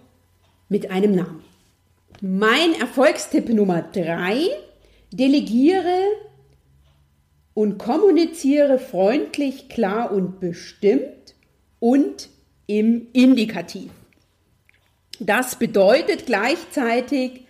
mit 0.68 0.90
einem 0.90 1.14
Namen. 1.14 1.42
Mein 2.20 2.74
Erfolgstipp 2.78 3.48
Nummer 3.48 3.80
drei, 3.80 4.48
delegiere 5.12 5.98
und 7.54 7.78
kommuniziere 7.78 8.78
freundlich, 8.78 9.70
klar 9.70 10.12
und 10.12 10.40
bestimmt 10.40 11.33
und 11.84 12.30
im 12.66 13.08
Indikativ. 13.12 13.90
Das 15.20 15.56
bedeutet 15.56 16.24
gleichzeitig, 16.24 17.42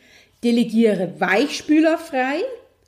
delegiere 0.42 1.20
weichspülerfrei, 1.20 2.42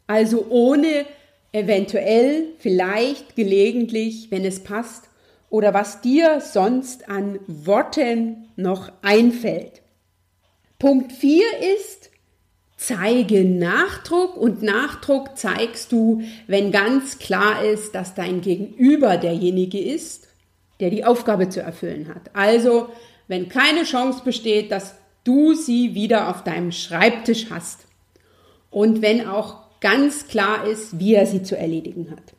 also 0.08 0.46
ohne 0.48 1.06
eventuell, 1.52 2.48
vielleicht, 2.58 3.36
gelegentlich, 3.36 4.32
wenn 4.32 4.44
es 4.44 4.64
passt, 4.64 5.04
oder 5.48 5.72
was 5.72 6.00
dir 6.00 6.40
sonst 6.40 7.08
an 7.08 7.38
Worten 7.46 8.48
noch 8.56 8.90
einfällt. 9.02 9.82
Punkt 10.80 11.12
4 11.12 11.44
ist, 11.78 12.10
zeige 12.76 13.44
Nachdruck 13.44 14.36
und 14.36 14.62
Nachdruck 14.62 15.38
zeigst 15.38 15.92
du, 15.92 16.22
wenn 16.48 16.72
ganz 16.72 17.20
klar 17.20 17.64
ist, 17.64 17.94
dass 17.94 18.16
dein 18.16 18.40
Gegenüber 18.40 19.16
derjenige 19.16 19.78
ist, 19.78 20.26
der 20.80 20.90
die 20.90 21.04
Aufgabe 21.04 21.48
zu 21.48 21.60
erfüllen 21.60 22.08
hat. 22.08 22.34
Also, 22.34 22.88
wenn 23.28 23.48
keine 23.48 23.84
Chance 23.84 24.22
besteht, 24.24 24.70
dass 24.70 24.94
du 25.24 25.54
sie 25.54 25.94
wieder 25.94 26.28
auf 26.28 26.44
deinem 26.44 26.72
Schreibtisch 26.72 27.46
hast. 27.50 27.86
Und 28.70 29.02
wenn 29.02 29.26
auch 29.26 29.66
ganz 29.80 30.28
klar 30.28 30.66
ist, 30.66 30.98
wie 30.98 31.14
er 31.14 31.26
sie 31.26 31.42
zu 31.42 31.56
erledigen 31.56 32.10
hat. 32.10 32.34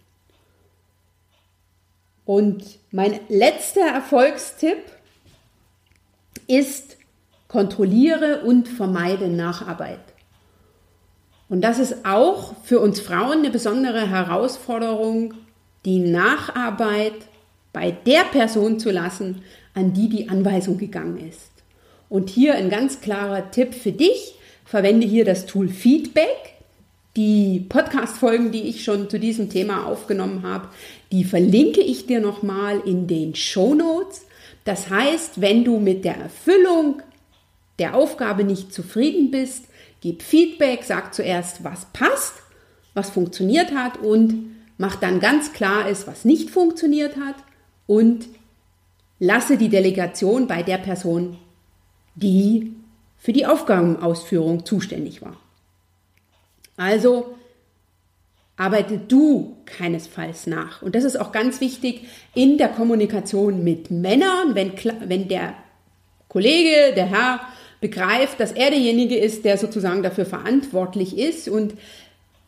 Und 2.26 2.64
mein 2.92 3.20
letzter 3.30 3.86
Erfolgstipp 3.88 4.84
ist, 6.48 6.98
kontrolliere 7.48 8.42
und 8.42 8.68
vermeide 8.68 9.30
Nacharbeit. 9.30 10.00
Und 11.50 11.62
das 11.62 11.80
ist 11.80 12.06
auch 12.06 12.54
für 12.64 12.82
uns 12.82 13.00
Frauen 13.00 13.40
eine 13.40 13.50
besondere 13.50 14.10
Herausforderung, 14.10 15.34
die 15.86 16.00
Nacharbeit 16.00 17.16
bei 17.74 17.92
der 17.92 18.24
Person 18.24 18.80
zu 18.80 18.92
lassen, 18.92 19.42
an 19.74 19.94
die 19.94 20.10
die 20.10 20.30
Anweisung 20.30 20.78
gegangen 20.78 21.18
ist. 21.18 21.52
Und 22.10 22.30
hier 22.30 22.56
ein 22.56 22.70
ganz 22.70 23.02
klarer 23.02 23.52
Tipp 23.52 23.74
für 23.74 23.92
dich. 23.92 24.36
Verwende 24.66 25.06
hier 25.06 25.26
das 25.26 25.46
Tool 25.46 25.70
Feedback. 25.70 26.56
Die 27.16 27.66
Podcast-Folgen, 27.68 28.52
die 28.52 28.64
ich 28.64 28.84
schon 28.84 29.10
zu 29.10 29.20
diesem 29.20 29.50
Thema 29.50 29.86
aufgenommen 29.88 30.44
habe, 30.44 30.70
die 31.12 31.24
verlinke 31.24 31.82
ich 31.82 32.06
dir 32.06 32.20
nochmal 32.20 32.82
in 32.86 33.08
den 33.08 33.34
Show 33.36 33.74
Notes. 33.74 34.26
Das 34.66 34.90
heißt, 34.90 35.42
wenn 35.42 35.64
du 35.64 35.80
mit 35.80 36.06
der 36.06 36.18
Erfüllung 36.18 37.02
der 37.80 37.96
Aufgabe 37.96 38.44
nicht 38.44 38.74
zufrieden 38.74 39.32
bist, 39.32 39.66
gib 40.02 40.22
Feedback, 40.22 40.84
sag 40.84 41.14
zuerst, 41.14 41.64
was 41.64 41.86
passt, 41.94 42.34
was 42.94 43.10
funktioniert 43.10 43.72
hat 43.72 43.98
und 43.98 44.56
mach 44.78 44.96
dann 44.96 45.20
ganz 45.20 45.54
klar 45.54 45.90
ist, 45.90 46.08
was 46.08 46.26
nicht 46.26 46.50
funktioniert 46.50 47.16
hat 47.16 47.36
und 47.88 48.28
lasse 49.20 49.58
die 49.58 49.70
Delegation 49.70 50.48
bei 50.48 50.62
der 50.62 50.78
Person, 50.78 51.38
die 52.16 52.74
für 53.18 53.34
die 53.34 53.46
Aufgabenausführung 53.46 54.66
zuständig 54.66 55.22
war. 55.22 55.38
Also 56.76 57.36
arbeite 58.58 58.98
du 58.98 59.58
keinesfalls 59.66 60.48
nach. 60.48 60.82
Und 60.82 60.96
das 60.96 61.04
ist 61.04 61.20
auch 61.20 61.32
ganz 61.32 61.62
wichtig 61.62 62.02
in 62.34 62.58
der 62.58 62.70
Kommunikation 62.70 63.64
mit 63.64 63.92
Männern, 63.92 64.56
wenn, 64.56 64.74
wenn 65.06 65.28
der 65.28 65.54
Kollege, 66.28 66.94
der 66.96 67.06
Herr 67.06 67.42
begreift, 67.80 68.40
dass 68.40 68.52
er 68.52 68.72
derjenige 68.72 69.18
ist, 69.18 69.46
der 69.46 69.58
sozusagen 69.58 70.02
dafür 70.04 70.26
verantwortlich 70.26 71.18
ist 71.18 71.48
und 71.48 71.76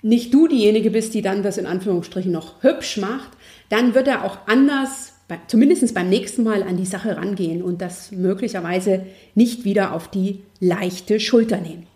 nicht 0.01 0.33
du 0.33 0.47
diejenige 0.47 0.91
bist, 0.91 1.13
die 1.13 1.21
dann 1.21 1.43
das 1.43 1.57
in 1.57 1.65
Anführungsstrichen 1.65 2.31
noch 2.31 2.63
hübsch 2.63 2.97
macht, 2.97 3.29
dann 3.69 3.93
wird 3.93 4.07
er 4.07 4.23
auch 4.23 4.39
anders 4.47 5.08
zumindest 5.47 5.93
beim 5.93 6.09
nächsten 6.09 6.43
Mal 6.43 6.63
an 6.63 6.77
die 6.77 6.85
Sache 6.85 7.17
rangehen 7.17 7.61
und 7.61 7.81
das 7.81 8.11
möglicherweise 8.11 9.05
nicht 9.35 9.63
wieder 9.63 9.93
auf 9.93 10.09
die 10.09 10.41
leichte 10.59 11.19
Schulter 11.19 11.57
nehmen. 11.57 11.87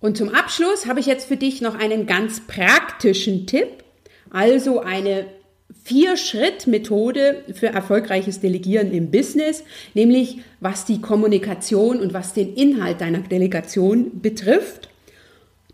Und 0.00 0.16
zum 0.16 0.30
Abschluss 0.30 0.86
habe 0.86 1.00
ich 1.00 1.06
jetzt 1.06 1.28
für 1.28 1.36
dich 1.36 1.60
noch 1.60 1.78
einen 1.78 2.06
ganz 2.06 2.40
praktischen 2.40 3.46
Tipp, 3.46 3.68
also 4.30 4.80
eine 4.80 5.26
Vier-Schritt-Methode 5.84 7.44
für 7.54 7.68
erfolgreiches 7.68 8.40
Delegieren 8.40 8.92
im 8.92 9.10
Business, 9.10 9.62
nämlich 9.94 10.38
was 10.60 10.84
die 10.84 11.00
Kommunikation 11.00 12.00
und 12.00 12.14
was 12.14 12.34
den 12.34 12.54
Inhalt 12.54 13.00
deiner 13.00 13.20
Delegation 13.20 14.20
betrifft. 14.20 14.88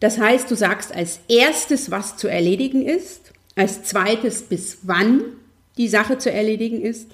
Das 0.01 0.19
heißt, 0.19 0.51
du 0.51 0.55
sagst 0.55 0.95
als 0.95 1.21
erstes, 1.29 1.91
was 1.91 2.17
zu 2.17 2.29
erledigen 2.29 2.83
ist, 2.83 3.33
als 3.57 3.83
zweites, 3.83 4.43
bis 4.43 4.79
wann 4.83 5.23
die 5.79 5.89
Sache 5.89 6.19
zu 6.19 6.31
erledigen 6.31 6.83
ist. 6.83 7.11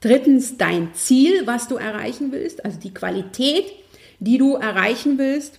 Drittens 0.00 0.56
dein 0.58 0.94
Ziel, 0.94 1.46
was 1.46 1.68
du 1.68 1.76
erreichen 1.76 2.32
willst, 2.32 2.64
also 2.64 2.78
die 2.78 2.94
Qualität, 2.94 3.64
die 4.20 4.38
du 4.38 4.54
erreichen 4.54 5.18
willst. 5.18 5.58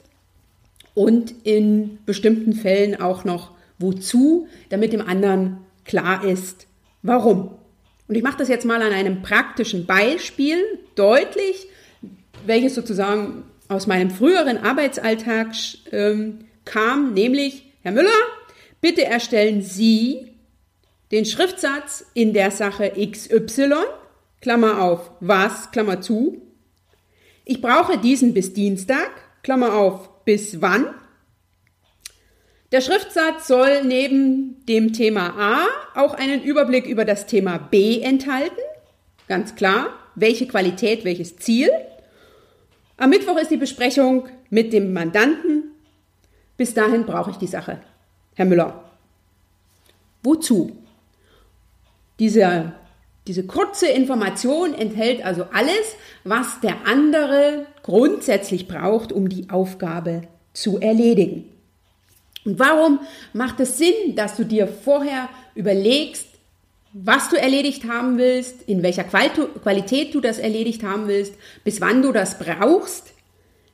und 0.95 1.33
in 1.43 1.97
bestimmten 2.05 2.53
Fällen 2.53 3.01
auch 3.01 3.23
noch 3.23 3.49
wozu, 3.79 4.47
damit 4.69 4.93
dem 4.93 5.01
anderen 5.01 5.57
klar 5.85 6.23
ist, 6.23 6.67
warum. 7.01 7.55
Und 8.07 8.15
ich 8.15 8.21
mache 8.21 8.37
das 8.37 8.47
jetzt 8.47 8.65
mal 8.65 8.81
an 8.81 8.93
einem 8.93 9.23
praktischen 9.23 9.87
Beispiel 9.87 10.57
deutlich, 10.93 11.67
welches 12.45 12.75
sozusagen 12.75 13.43
aus 13.69 13.87
meinem 13.87 14.11
früheren 14.11 14.57
Arbeitsalltag 14.57 15.47
ähm, 15.91 16.39
kam, 16.65 17.13
nämlich, 17.13 17.65
Herr 17.81 17.91
Müller, 17.91 18.09
bitte 18.81 19.03
erstellen 19.03 19.61
Sie 19.61 20.32
den 21.13 21.25
Schriftsatz 21.25 22.07
in 22.15 22.33
der 22.33 22.49
Sache 22.49 22.91
XY, 22.91 23.75
Klammer 24.41 24.81
auf, 24.81 25.11
was, 25.19 25.69
Klammer 25.69 26.01
zu. 26.01 26.41
Ich 27.45 27.61
brauche 27.61 27.99
diesen 27.99 28.33
bis 28.33 28.53
Dienstag, 28.53 29.11
Klammer 29.43 29.75
auf, 29.75 30.25
bis 30.25 30.59
wann. 30.59 30.87
Der 32.71 32.81
Schriftsatz 32.81 33.47
soll 33.47 33.83
neben 33.83 34.65
dem 34.65 34.91
Thema 34.91 35.35
A 35.37 35.67
auch 36.01 36.15
einen 36.15 36.41
Überblick 36.41 36.87
über 36.87 37.05
das 37.05 37.27
Thema 37.27 37.59
B 37.59 38.01
enthalten. 38.01 38.57
Ganz 39.27 39.53
klar, 39.53 39.89
welche 40.15 40.47
Qualität, 40.47 41.05
welches 41.05 41.37
Ziel. 41.37 41.69
Am 42.97 43.11
Mittwoch 43.11 43.37
ist 43.37 43.51
die 43.51 43.57
Besprechung 43.57 44.29
mit 44.49 44.73
dem 44.73 44.93
Mandanten. 44.93 45.75
Bis 46.57 46.73
dahin 46.73 47.05
brauche 47.05 47.29
ich 47.29 47.37
die 47.37 47.45
Sache. 47.45 47.81
Herr 48.33 48.45
Müller. 48.45 48.83
Wozu? 50.23 50.82
Diese, 52.19 52.73
diese 53.27 53.45
kurze 53.45 53.87
Information 53.87 54.73
enthält 54.73 55.25
also 55.25 55.45
alles, 55.53 55.95
was 56.23 56.59
der 56.61 56.85
andere 56.85 57.65
grundsätzlich 57.81 58.67
braucht, 58.67 59.11
um 59.11 59.29
die 59.29 59.49
Aufgabe 59.49 60.23
zu 60.53 60.79
erledigen. 60.79 61.49
Und 62.45 62.59
warum 62.59 62.99
macht 63.31 63.59
es 63.59 63.77
Sinn, 63.77 64.15
dass 64.15 64.35
du 64.35 64.43
dir 64.45 64.67
vorher 64.67 65.29
überlegst, 65.55 66.27
was 66.93 67.29
du 67.29 67.37
erledigt 67.37 67.85
haben 67.89 68.17
willst, 68.17 68.61
in 68.67 68.83
welcher 68.83 69.03
Qualität 69.03 70.13
du 70.13 70.21
das 70.21 70.37
erledigt 70.37 70.83
haben 70.83 71.07
willst, 71.07 71.33
bis 71.63 71.81
wann 71.81 72.03
du 72.03 72.11
das 72.11 72.37
brauchst? 72.37 73.13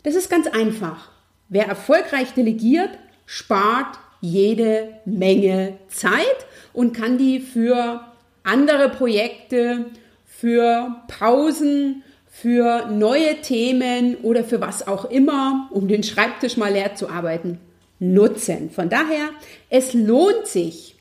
Das 0.03 0.15
ist 0.15 0.29
ganz 0.29 0.47
einfach. 0.47 1.11
Wer 1.49 1.67
erfolgreich 1.67 2.33
delegiert, 2.33 2.91
spart 3.25 3.99
jede 4.21 4.93
Menge 5.05 5.77
Zeit 5.89 6.45
und 6.71 6.93
kann 6.93 7.17
die 7.17 7.39
für 7.39 8.01
andere 8.49 8.89
Projekte, 8.89 9.85
für 10.25 11.03
Pausen, 11.07 12.03
für 12.29 12.85
neue 12.89 13.41
Themen 13.41 14.15
oder 14.23 14.45
für 14.45 14.61
was 14.61 14.87
auch 14.87 15.05
immer, 15.05 15.67
um 15.71 15.89
den 15.89 16.03
Schreibtisch 16.03 16.55
mal 16.55 16.71
leer 16.71 16.95
zu 16.95 17.09
arbeiten, 17.09 17.59
nutzen. 17.99 18.69
Von 18.69 18.89
daher, 18.89 19.29
es 19.69 19.93
lohnt 19.93 20.47
sich, 20.47 20.95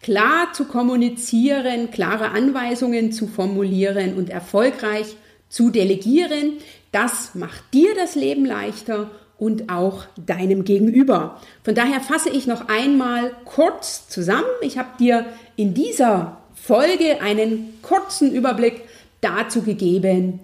klar 0.00 0.52
zu 0.52 0.66
kommunizieren, 0.66 1.90
klare 1.90 2.30
Anweisungen 2.30 3.10
zu 3.10 3.26
formulieren 3.26 4.14
und 4.14 4.30
erfolgreich 4.30 5.16
zu 5.48 5.70
delegieren. 5.70 6.58
Das 6.92 7.34
macht 7.34 7.62
dir 7.74 7.94
das 7.96 8.14
Leben 8.14 8.44
leichter 8.44 9.10
und 9.42 9.70
auch 9.70 10.04
deinem 10.24 10.64
Gegenüber. 10.64 11.40
Von 11.64 11.74
daher 11.74 12.00
fasse 12.00 12.30
ich 12.30 12.46
noch 12.46 12.68
einmal 12.68 13.32
kurz 13.44 14.08
zusammen. 14.08 14.46
Ich 14.60 14.78
habe 14.78 14.90
dir 15.00 15.26
in 15.56 15.74
dieser 15.74 16.40
Folge 16.54 17.20
einen 17.20 17.74
kurzen 17.82 18.32
Überblick 18.32 18.82
dazu 19.20 19.62
gegeben, 19.62 20.38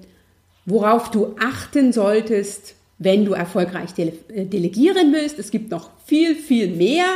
worauf 0.67 1.13
du 1.13 1.37
achten 1.39 1.93
solltest, 1.93 2.75
wenn 2.99 3.25
du 3.25 3.35
erfolgreich 3.35 3.95
dele 3.95 4.15
äh, 4.35 4.47
delegieren 4.47 5.13
willst. 5.13 5.39
Es 5.39 5.53
gibt 5.53 5.71
noch 5.71 5.91
viel, 6.05 6.35
viel 6.35 6.67
mehr. 6.67 7.07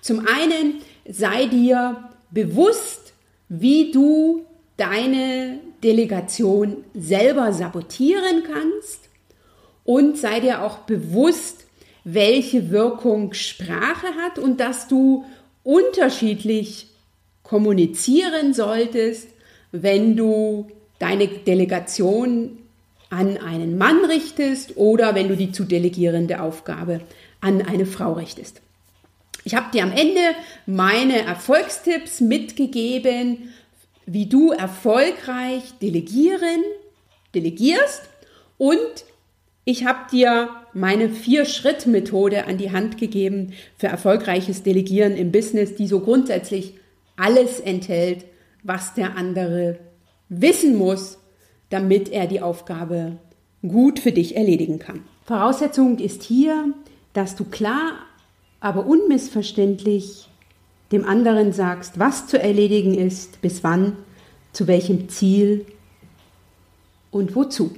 Zum 0.00 0.20
einen 0.20 0.74
sei 1.10 1.46
dir 1.46 2.08
bewusst, 2.30 3.14
wie 3.48 3.90
du 3.90 4.46
deine 4.76 5.58
Delegation 5.82 6.84
selber 6.94 7.52
sabotieren 7.52 8.44
kannst 8.44 9.08
und 9.84 10.18
sei 10.18 10.40
dir 10.40 10.62
auch 10.62 10.78
bewusst, 10.78 11.66
welche 12.04 12.70
Wirkung 12.70 13.32
Sprache 13.32 14.08
hat 14.20 14.38
und 14.38 14.60
dass 14.60 14.88
du 14.88 15.24
unterschiedlich 15.62 16.88
kommunizieren 17.42 18.54
solltest, 18.54 19.28
wenn 19.70 20.16
du 20.16 20.70
deine 20.98 21.28
Delegation 21.28 22.58
an 23.10 23.36
einen 23.36 23.76
Mann 23.76 24.04
richtest 24.04 24.76
oder 24.76 25.14
wenn 25.14 25.28
du 25.28 25.36
die 25.36 25.52
zu 25.52 25.64
delegierende 25.64 26.40
Aufgabe 26.40 27.00
an 27.40 27.62
eine 27.62 27.86
Frau 27.86 28.14
richtest. 28.14 28.62
Ich 29.44 29.54
habe 29.54 29.70
dir 29.72 29.82
am 29.82 29.92
Ende 29.92 30.20
meine 30.66 31.24
Erfolgstipps 31.24 32.20
mitgegeben, 32.20 33.52
wie 34.06 34.26
du 34.26 34.52
erfolgreich 34.52 35.62
delegieren, 35.80 36.62
delegierst 37.34 38.02
und 38.58 39.04
ich 39.64 39.84
habe 39.84 40.10
dir 40.10 40.48
meine 40.72 41.08
Vier-Schritt-Methode 41.08 42.46
an 42.46 42.58
die 42.58 42.72
Hand 42.72 42.98
gegeben 42.98 43.52
für 43.76 43.86
erfolgreiches 43.86 44.62
Delegieren 44.62 45.16
im 45.16 45.30
Business, 45.30 45.74
die 45.74 45.86
so 45.86 46.00
grundsätzlich 46.00 46.74
alles 47.16 47.60
enthält, 47.60 48.24
was 48.62 48.94
der 48.94 49.16
andere 49.16 49.78
wissen 50.28 50.76
muss, 50.76 51.18
damit 51.70 52.08
er 52.08 52.26
die 52.26 52.40
Aufgabe 52.40 53.18
gut 53.62 53.98
für 53.98 54.12
dich 54.12 54.36
erledigen 54.36 54.78
kann. 54.78 55.04
Voraussetzung 55.24 55.98
ist 55.98 56.22
hier, 56.22 56.74
dass 57.12 57.36
du 57.36 57.44
klar, 57.44 57.92
aber 58.60 58.86
unmissverständlich 58.86 60.28
dem 60.90 61.04
anderen 61.06 61.52
sagst, 61.52 61.98
was 61.98 62.26
zu 62.26 62.40
erledigen 62.40 62.94
ist, 62.94 63.40
bis 63.40 63.62
wann, 63.62 63.96
zu 64.52 64.66
welchem 64.66 65.08
Ziel 65.08 65.66
und 67.10 67.34
wozu. 67.36 67.72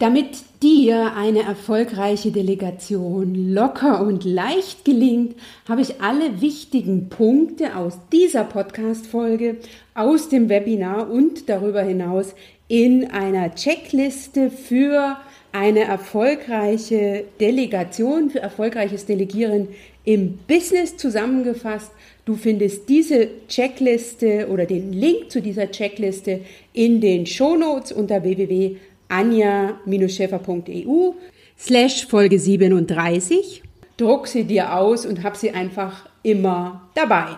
Damit 0.00 0.44
dir 0.62 1.14
eine 1.14 1.42
erfolgreiche 1.42 2.30
Delegation 2.30 3.34
locker 3.34 4.00
und 4.00 4.24
leicht 4.24 4.86
gelingt, 4.86 5.36
habe 5.68 5.82
ich 5.82 6.00
alle 6.00 6.40
wichtigen 6.40 7.10
Punkte 7.10 7.76
aus 7.76 7.98
dieser 8.10 8.44
Podcast-Folge, 8.44 9.58
aus 9.92 10.30
dem 10.30 10.48
Webinar 10.48 11.10
und 11.10 11.50
darüber 11.50 11.82
hinaus 11.82 12.34
in 12.66 13.10
einer 13.10 13.54
Checkliste 13.54 14.50
für 14.50 15.18
eine 15.52 15.80
erfolgreiche 15.80 17.24
Delegation, 17.38 18.30
für 18.30 18.40
erfolgreiches 18.40 19.04
Delegieren 19.04 19.68
im 20.04 20.38
Business 20.48 20.96
zusammengefasst. 20.96 21.90
Du 22.24 22.36
findest 22.36 22.88
diese 22.88 23.28
Checkliste 23.48 24.48
oder 24.50 24.64
den 24.64 24.94
Link 24.94 25.30
zu 25.30 25.42
dieser 25.42 25.70
Checkliste 25.70 26.40
in 26.72 27.02
den 27.02 27.26
Shownotes 27.26 27.92
unter 27.92 28.22
www 28.22 28.76
anja-schäfer.eu 29.10 31.12
slash 31.58 32.06
Folge 32.06 32.38
37. 32.38 33.62
Druck 33.96 34.26
sie 34.26 34.44
dir 34.44 34.76
aus 34.76 35.04
und 35.04 35.22
hab 35.22 35.36
sie 35.36 35.50
einfach 35.50 36.08
immer 36.22 36.88
dabei. 36.94 37.36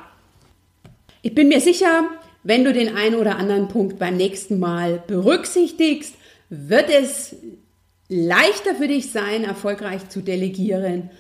Ich 1.23 1.35
bin 1.35 1.49
mir 1.49 1.61
sicher, 1.61 2.09
wenn 2.45 2.65
du 2.65 2.73
den 2.73 2.97
einen 2.97 3.17
oder 3.17 3.37
anderen 3.37 3.69
Punkt 3.69 3.99
beim 3.99 4.17
nächsten 4.17 4.59
Mal 4.59 5.03
berücksichtigst, 5.07 6.15
wird 6.51 6.91
es 6.91 7.37
leichter 8.09 8.75
für 8.75 8.89
dich 8.89 9.11
sein, 9.11 9.45
erfolgreich 9.45 10.09
zu 10.09 10.21
delegieren. 10.21 11.11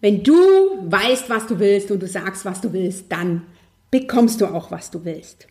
Wenn 0.00 0.22
du 0.22 0.34
weißt, 0.82 1.30
was 1.30 1.46
du 1.46 1.58
willst 1.58 1.90
und 1.90 2.02
du 2.02 2.08
sagst, 2.08 2.44
was 2.44 2.60
du 2.60 2.72
willst, 2.72 3.10
dann 3.10 3.42
bekommst 3.90 4.40
du 4.40 4.46
auch, 4.46 4.70
was 4.70 4.90
du 4.90 5.04
willst. 5.04 5.46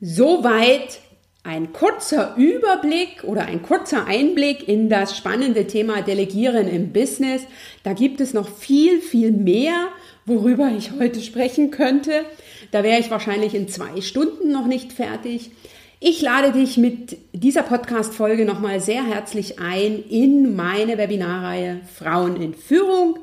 Soweit 0.00 1.00
ein 1.42 1.72
kurzer 1.72 2.34
Überblick 2.36 3.24
oder 3.24 3.46
ein 3.46 3.62
kurzer 3.62 4.06
Einblick 4.06 4.68
in 4.68 4.90
das 4.90 5.16
spannende 5.16 5.66
Thema 5.66 6.02
Delegieren 6.02 6.68
im 6.68 6.92
Business. 6.92 7.42
Da 7.82 7.94
gibt 7.94 8.20
es 8.20 8.34
noch 8.34 8.48
viel, 8.48 9.00
viel 9.00 9.32
mehr, 9.32 9.88
worüber 10.26 10.70
ich 10.76 10.92
heute 10.98 11.20
sprechen 11.20 11.70
könnte. 11.70 12.24
Da 12.72 12.82
wäre 12.82 13.00
ich 13.00 13.10
wahrscheinlich 13.10 13.54
in 13.54 13.68
zwei 13.68 14.00
Stunden 14.02 14.52
noch 14.52 14.66
nicht 14.66 14.92
fertig. 14.92 15.50
Ich 15.98 16.20
lade 16.22 16.52
dich 16.52 16.76
mit 16.76 17.16
dieser 17.32 17.62
Podcast-Folge 17.62 18.44
nochmal 18.44 18.80
sehr 18.80 19.04
herzlich 19.04 19.58
ein 19.58 20.02
in 20.08 20.56
meine 20.56 20.98
Webinarreihe 20.98 21.80
Frauen 21.94 22.40
in 22.40 22.54
Führung. 22.54 23.18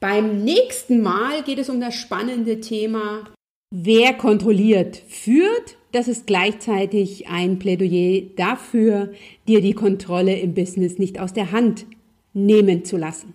Beim 0.00 0.44
nächsten 0.44 1.02
Mal 1.02 1.42
geht 1.42 1.58
es 1.58 1.70
um 1.70 1.80
das 1.80 1.94
spannende 1.94 2.60
Thema, 2.60 3.24
wer 3.70 4.12
kontrolliert, 4.14 4.96
führt 5.08 5.76
das 5.94 6.08
ist 6.08 6.26
gleichzeitig 6.26 7.28
ein 7.28 7.58
Plädoyer 7.58 8.22
dafür, 8.36 9.12
dir 9.46 9.60
die 9.60 9.74
Kontrolle 9.74 10.38
im 10.38 10.54
Business 10.54 10.98
nicht 10.98 11.20
aus 11.20 11.32
der 11.32 11.52
Hand 11.52 11.86
nehmen 12.32 12.84
zu 12.84 12.96
lassen. 12.96 13.34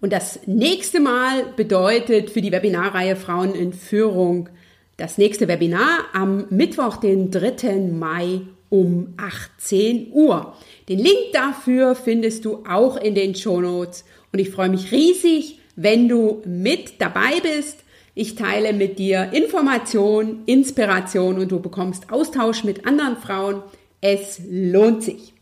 Und 0.00 0.12
das 0.12 0.40
nächste 0.46 1.00
Mal 1.00 1.44
bedeutet 1.56 2.28
für 2.30 2.42
die 2.42 2.52
Webinarreihe 2.52 3.16
Frauen 3.16 3.54
in 3.54 3.72
Führung 3.72 4.48
das 4.96 5.16
nächste 5.16 5.48
Webinar 5.48 6.04
am 6.12 6.46
Mittwoch, 6.50 6.96
den 6.96 7.30
3. 7.30 7.76
Mai 7.92 8.42
um 8.68 9.14
18 9.16 10.08
Uhr. 10.12 10.56
Den 10.88 10.98
Link 10.98 11.32
dafür 11.32 11.94
findest 11.94 12.44
du 12.44 12.64
auch 12.68 12.96
in 12.96 13.14
den 13.14 13.34
Show 13.34 13.60
Notes 13.60 14.04
Und 14.32 14.40
ich 14.40 14.50
freue 14.50 14.68
mich 14.68 14.90
riesig, 14.90 15.60
wenn 15.76 16.08
du 16.08 16.42
mit 16.44 17.00
dabei 17.00 17.40
bist. 17.42 17.83
Ich 18.16 18.36
teile 18.36 18.72
mit 18.72 19.00
dir 19.00 19.32
Information, 19.32 20.44
Inspiration 20.46 21.36
und 21.36 21.50
du 21.50 21.58
bekommst 21.58 22.12
Austausch 22.12 22.62
mit 22.62 22.86
anderen 22.86 23.16
Frauen. 23.16 23.62
Es 24.00 24.40
lohnt 24.48 25.02
sich. 25.02 25.34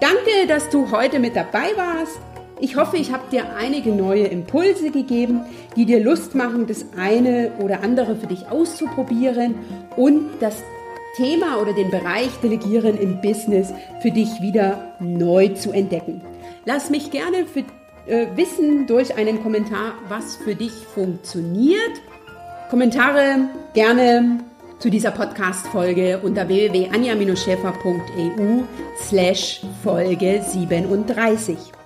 Danke, 0.00 0.48
dass 0.48 0.68
du 0.68 0.90
heute 0.90 1.20
mit 1.20 1.36
dabei 1.36 1.70
warst. 1.76 2.18
Ich 2.60 2.74
hoffe, 2.74 2.96
ich 2.96 3.12
habe 3.12 3.30
dir 3.30 3.54
einige 3.54 3.90
neue 3.90 4.24
Impulse 4.24 4.90
gegeben, 4.90 5.42
die 5.76 5.84
dir 5.84 6.02
Lust 6.02 6.34
machen, 6.34 6.66
das 6.66 6.86
eine 6.96 7.52
oder 7.60 7.84
andere 7.84 8.16
für 8.16 8.26
dich 8.26 8.48
auszuprobieren 8.48 9.54
und 9.96 10.28
das 10.40 10.60
Thema 11.16 11.60
oder 11.60 11.72
den 11.72 11.90
Bereich 11.90 12.30
Delegieren 12.42 12.98
im 12.98 13.20
Business 13.20 13.72
für 14.00 14.10
dich 14.10 14.28
wieder 14.40 14.96
neu 14.98 15.48
zu 15.48 15.70
entdecken. 15.70 16.20
Lass 16.64 16.90
mich 16.90 17.12
gerne 17.12 17.46
für, 17.46 17.60
äh, 17.60 17.64
wissen 18.06 18.86
durch 18.86 19.16
einen 19.16 19.42
Kommentar, 19.42 19.94
was 20.08 20.36
für 20.36 20.54
dich 20.54 20.72
funktioniert. 20.72 22.00
Kommentare 22.70 23.48
gerne 23.74 24.40
zu 24.78 24.88
dieser 24.90 25.10
Podcast-Folge 25.12 26.20
unter 26.22 26.48
www.anja-schäfer.eu 26.48 28.62
slash 29.08 29.60
Folge 29.82 30.42
37. 30.42 31.81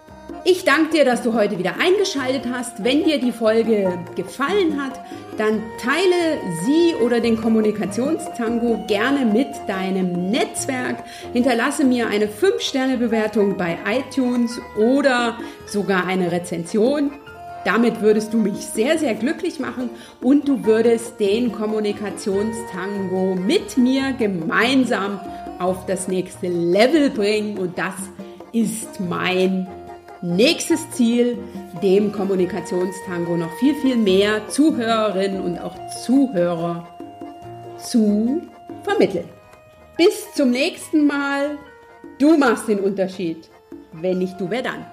Ich 0.48 0.62
danke 0.62 0.90
dir, 0.90 1.04
dass 1.04 1.24
du 1.24 1.34
heute 1.34 1.58
wieder 1.58 1.74
eingeschaltet 1.80 2.44
hast. 2.48 2.84
Wenn 2.84 3.02
dir 3.02 3.18
die 3.18 3.32
Folge 3.32 3.98
gefallen 4.14 4.80
hat, 4.80 4.92
dann 5.36 5.60
teile 5.82 6.38
sie 6.64 6.94
oder 7.04 7.18
den 7.18 7.36
Kommunikationstango 7.36 8.84
gerne 8.86 9.24
mit 9.24 9.48
deinem 9.66 10.30
Netzwerk. 10.30 11.02
Hinterlasse 11.32 11.84
mir 11.84 12.06
eine 12.06 12.28
5-Sterne-Bewertung 12.28 13.56
bei 13.56 13.76
iTunes 13.90 14.60
oder 14.78 15.36
sogar 15.66 16.06
eine 16.06 16.30
Rezension. 16.30 17.10
Damit 17.64 18.00
würdest 18.00 18.32
du 18.32 18.38
mich 18.38 18.58
sehr, 18.58 19.00
sehr 19.00 19.14
glücklich 19.14 19.58
machen 19.58 19.90
und 20.22 20.46
du 20.46 20.64
würdest 20.64 21.18
den 21.18 21.50
Kommunikationstango 21.50 23.34
mit 23.34 23.76
mir 23.76 24.12
gemeinsam 24.12 25.18
auf 25.58 25.86
das 25.86 26.06
nächste 26.06 26.46
Level 26.46 27.10
bringen 27.10 27.58
und 27.58 27.76
das 27.76 27.94
ist 28.52 29.00
mein 29.00 29.66
nächstes 30.34 30.90
Ziel, 30.90 31.38
dem 31.82 32.12
Kommunikationstango 32.12 33.36
noch 33.36 33.52
viel, 33.58 33.74
viel 33.76 33.96
mehr 33.96 34.48
Zuhörerinnen 34.48 35.40
und 35.40 35.58
auch 35.58 35.74
Zuhörer 36.04 36.88
zu 37.78 38.42
vermitteln. 38.82 39.28
Bis 39.96 40.32
zum 40.34 40.50
nächsten 40.50 41.06
Mal. 41.06 41.58
Du 42.18 42.36
machst 42.36 42.68
den 42.68 42.80
Unterschied. 42.80 43.48
Wenn 43.92 44.18
nicht 44.18 44.40
du, 44.40 44.50
wer 44.50 44.62
dann? 44.62 44.84